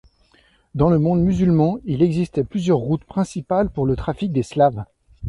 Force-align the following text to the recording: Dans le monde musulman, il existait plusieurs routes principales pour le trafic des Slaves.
Dans 0.73 0.89
le 0.89 0.97
monde 0.97 1.21
musulman, 1.21 1.77
il 1.85 2.01
existait 2.01 2.43
plusieurs 2.43 2.79
routes 2.79 3.03
principales 3.03 3.69
pour 3.69 3.85
le 3.85 3.95
trafic 3.95 4.31
des 4.31 4.41
Slaves. 4.41 4.83